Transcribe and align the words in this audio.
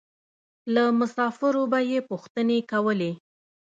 له 0.73 0.83
مسافرو 0.99 1.63
به 1.71 1.79
یې 1.89 1.99
پوښتنې 2.09 2.59
کولې. 2.71 3.11